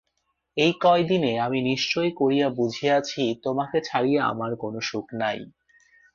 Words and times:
এই 0.57 0.71
কয়দিনে 0.83 1.31
আমি 1.39 1.59
নিশ্চয় 1.61 2.09
করিয়া 2.11 2.47
বুঝিয়াছি, 2.49 3.23
তোমাকে 3.43 3.77
ছাড়িয়া 3.81 4.21
আমার 4.25 4.51
কোনো 4.55 4.79
সুখ 4.81 5.05
নাই। 5.13 5.39